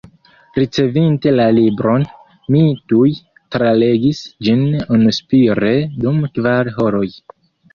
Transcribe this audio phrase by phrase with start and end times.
[0.59, 2.05] Ricevinte la libron,
[2.55, 2.63] mi
[2.93, 3.11] tuj
[3.57, 4.65] tralegis ĝin
[4.99, 7.07] unuspire dum kvar horoj.